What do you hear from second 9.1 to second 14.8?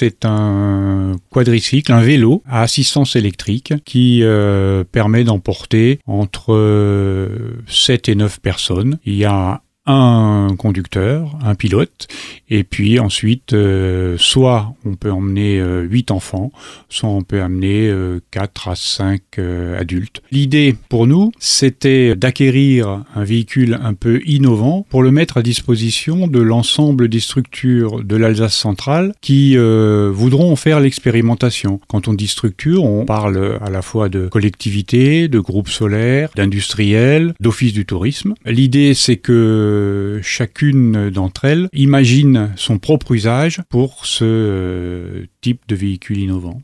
y a un conducteur, un pilote, et puis ensuite, euh, soit